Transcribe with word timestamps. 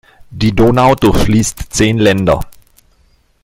Die 0.31 0.51
Donau 0.51 0.95
durchfließt 0.95 1.71
zehn 1.71 1.99
Länder. 1.99 2.39